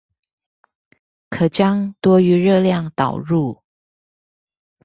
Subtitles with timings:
[1.29, 3.61] 可將多餘熱量導入